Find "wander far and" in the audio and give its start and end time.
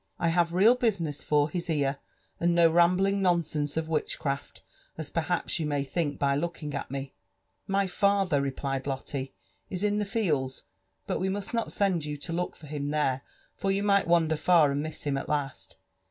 14.07-14.81